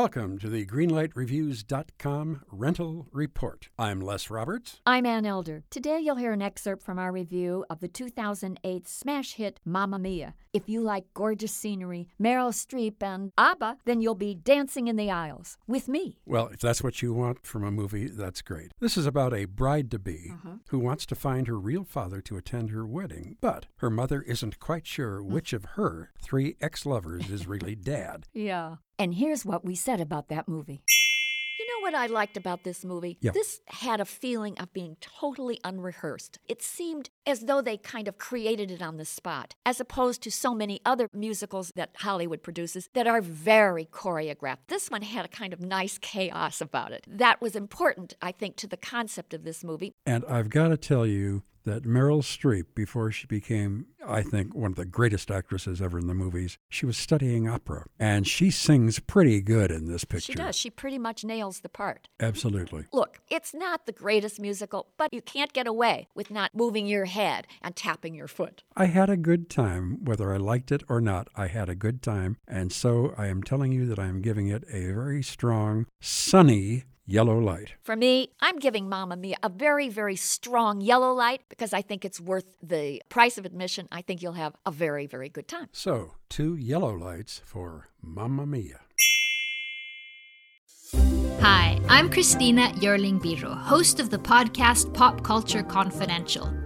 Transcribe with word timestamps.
Welcome 0.00 0.38
to 0.40 0.50
the 0.50 0.66
GreenlightReviews.com 0.66 2.42
Rental 2.52 3.06
Report. 3.12 3.70
I'm 3.78 4.02
Les 4.02 4.28
Roberts. 4.28 4.82
I'm 4.84 5.06
Ann 5.06 5.24
Elder. 5.24 5.64
Today 5.70 6.00
you'll 6.02 6.16
hear 6.16 6.32
an 6.32 6.42
excerpt 6.42 6.82
from 6.82 6.98
our 6.98 7.10
review 7.10 7.64
of 7.70 7.80
the 7.80 7.88
2008 7.88 8.86
smash 8.86 9.32
hit 9.36 9.58
Mamma 9.64 9.98
Mia. 9.98 10.34
If 10.52 10.68
you 10.68 10.82
like 10.82 11.06
gorgeous 11.14 11.52
scenery, 11.52 12.08
Meryl 12.20 12.52
Streep, 12.52 13.02
and 13.02 13.32
ABBA, 13.38 13.78
then 13.86 14.02
you'll 14.02 14.14
be 14.14 14.34
dancing 14.34 14.86
in 14.88 14.96
the 14.96 15.10
aisles 15.10 15.56
with 15.66 15.88
me. 15.88 16.18
Well, 16.26 16.48
if 16.48 16.60
that's 16.60 16.82
what 16.82 17.00
you 17.00 17.14
want 17.14 17.46
from 17.46 17.64
a 17.64 17.70
movie, 17.70 18.08
that's 18.08 18.42
great. 18.42 18.72
This 18.78 18.98
is 18.98 19.06
about 19.06 19.32
a 19.32 19.46
bride 19.46 19.90
to 19.92 19.98
be 19.98 20.30
Uh-huh. 20.34 20.56
who 20.68 20.78
wants 20.78 21.06
to 21.06 21.14
find 21.14 21.46
her 21.48 21.58
real 21.58 21.84
father 21.84 22.20
to 22.20 22.36
attend 22.36 22.68
her 22.70 22.86
wedding, 22.86 23.38
but 23.40 23.64
her 23.76 23.88
mother 23.90 24.20
isn't 24.20 24.60
quite 24.60 24.86
sure 24.86 25.22
which 25.22 25.54
of 25.54 25.64
her 25.76 26.10
three 26.20 26.56
ex 26.60 26.84
lovers 26.84 27.30
is 27.30 27.46
really 27.46 27.74
dad. 27.74 28.26
Yeah. 28.34 28.76
And 28.98 29.14
here's 29.14 29.44
what 29.44 29.64
we 29.64 29.74
said 29.74 30.00
about 30.00 30.28
that 30.28 30.48
movie. 30.48 30.80
You 31.58 31.66
know 31.68 31.82
what 31.82 31.94
I 31.94 32.06
liked 32.06 32.36
about 32.36 32.64
this 32.64 32.84
movie? 32.84 33.16
Yeah. 33.20 33.30
This 33.32 33.60
had 33.66 33.98
a 33.98 34.04
feeling 34.04 34.58
of 34.58 34.72
being 34.72 34.96
totally 35.00 35.58
unrehearsed. 35.64 36.38
It 36.48 36.62
seemed 36.62 37.08
as 37.26 37.40
though 37.40 37.62
they 37.62 37.78
kind 37.78 38.08
of 38.08 38.18
created 38.18 38.70
it 38.70 38.82
on 38.82 38.98
the 38.98 39.06
spot, 39.06 39.54
as 39.64 39.80
opposed 39.80 40.22
to 40.22 40.30
so 40.30 40.54
many 40.54 40.80
other 40.84 41.08
musicals 41.14 41.72
that 41.74 41.90
Hollywood 41.96 42.42
produces 42.42 42.88
that 42.92 43.06
are 43.06 43.22
very 43.22 43.86
choreographed. 43.86 44.68
This 44.68 44.90
one 44.90 45.02
had 45.02 45.24
a 45.24 45.28
kind 45.28 45.54
of 45.54 45.60
nice 45.60 45.98
chaos 45.98 46.60
about 46.60 46.92
it. 46.92 47.04
That 47.08 47.40
was 47.40 47.56
important, 47.56 48.14
I 48.20 48.32
think, 48.32 48.56
to 48.56 48.66
the 48.66 48.76
concept 48.76 49.32
of 49.32 49.44
this 49.44 49.64
movie. 49.64 49.94
And 50.04 50.24
I've 50.26 50.50
got 50.50 50.68
to 50.68 50.76
tell 50.76 51.06
you 51.06 51.42
that 51.66 51.82
Meryl 51.82 52.22
Streep, 52.22 52.64
before 52.74 53.12
she 53.12 53.26
became, 53.26 53.86
I 54.06 54.22
think, 54.22 54.54
one 54.54 54.70
of 54.70 54.76
the 54.76 54.84
greatest 54.84 55.30
actresses 55.30 55.82
ever 55.82 55.98
in 55.98 56.06
the 56.06 56.14
movies, 56.14 56.56
she 56.68 56.86
was 56.86 56.96
studying 56.96 57.48
opera. 57.48 57.84
And 57.98 58.26
she 58.26 58.50
sings 58.50 59.00
pretty 59.00 59.42
good 59.42 59.70
in 59.70 59.86
this 59.86 60.04
picture. 60.04 60.32
She 60.32 60.34
does. 60.34 60.56
She 60.56 60.70
pretty 60.70 60.98
much 60.98 61.24
nails 61.24 61.60
the 61.60 61.68
part. 61.68 62.08
Absolutely. 62.20 62.86
Look, 62.92 63.20
it's 63.28 63.52
not 63.52 63.84
the 63.84 63.92
greatest 63.92 64.40
musical, 64.40 64.86
but 64.96 65.12
you 65.12 65.20
can't 65.20 65.52
get 65.52 65.66
away 65.66 66.08
with 66.14 66.30
not 66.30 66.54
moving 66.54 66.86
your 66.86 67.04
head 67.04 67.46
and 67.60 67.76
tapping 67.76 68.14
your 68.14 68.28
foot. 68.28 68.62
I 68.76 68.86
had 68.86 69.10
a 69.10 69.16
good 69.16 69.50
time, 69.50 70.04
whether 70.04 70.32
I 70.32 70.36
liked 70.36 70.70
it 70.72 70.82
or 70.88 71.00
not. 71.00 71.28
I 71.34 71.48
had 71.48 71.68
a 71.68 71.74
good 71.74 72.00
time, 72.00 72.36
and 72.46 72.72
so 72.72 73.12
I 73.18 73.26
am 73.26 73.42
telling 73.42 73.72
you 73.72 73.86
that 73.86 73.98
I 73.98 74.06
am 74.06 74.22
giving 74.22 74.46
it 74.46 74.64
a 74.70 74.92
very 74.92 75.22
strong, 75.22 75.86
sunny 76.00 76.84
yellow 77.06 77.38
light. 77.38 77.74
For 77.82 77.96
me, 77.96 78.30
I'm 78.40 78.58
giving 78.58 78.88
Mamma 78.88 79.16
Mia 79.16 79.36
a 79.42 79.48
very, 79.48 79.88
very 79.88 80.16
strong 80.16 80.80
yellow 80.80 81.12
light 81.12 81.42
because 81.48 81.72
I 81.72 81.82
think 81.82 82.04
it's 82.04 82.20
worth 82.20 82.46
the 82.62 83.02
price 83.08 83.38
of 83.38 83.46
admission. 83.46 83.88
I 83.90 84.02
think 84.02 84.22
you'll 84.22 84.32
have 84.32 84.54
a 84.66 84.70
very, 84.70 85.06
very 85.06 85.28
good 85.28 85.48
time. 85.48 85.68
So, 85.72 86.14
two 86.28 86.56
yellow 86.56 86.94
lights 86.94 87.40
for 87.44 87.88
Mamma 88.02 88.46
Mia. 88.46 88.80
Hi, 91.40 91.80
I'm 91.88 92.10
Christina 92.10 92.72
Yerling 92.76 93.20
Biro, 93.20 93.56
host 93.56 94.00
of 94.00 94.10
the 94.10 94.18
podcast 94.18 94.92
Pop 94.94 95.22
Culture 95.22 95.62
Confidential. 95.62 96.65